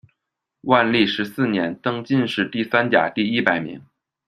[0.61, 3.85] 万历十四年，登进士第三甲第一百名。